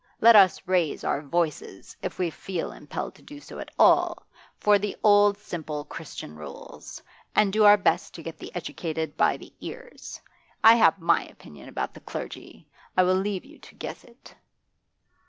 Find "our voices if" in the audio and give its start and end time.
1.03-2.17